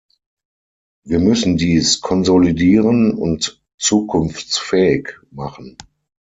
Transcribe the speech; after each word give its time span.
Wir 1.05 1.19
müssen 1.19 1.57
dies 1.57 2.01
konsolidieren 2.01 3.13
und 3.13 3.61
zukunftsfähig 3.77 5.09
machen. 5.29 5.77